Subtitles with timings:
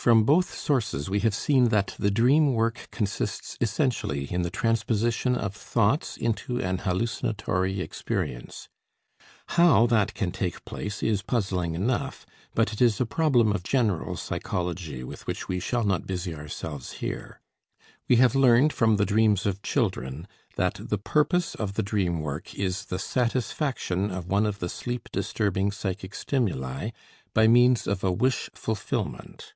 [0.00, 5.36] From both sources we have seen that the dream work consists essentially in the transposition
[5.36, 8.70] of thoughts into an hallucinatory experience.
[9.60, 14.16] How that can take place is puzzling enough, but it is a problem of general
[14.16, 17.42] psychology with which we shall not busy ourselves here.
[18.08, 22.54] We have learned from the dreams of children that the purpose of the dream work
[22.54, 26.88] is the satisfaction of one of the sleep disturbing psychic stimuli
[27.34, 29.52] by means of a wish fulfillment.